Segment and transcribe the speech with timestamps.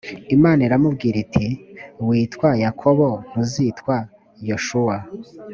[0.35, 1.47] imana iramubwira iti
[2.07, 3.95] witwa yakobo ntuzitwa
[4.47, 4.97] yoshuwa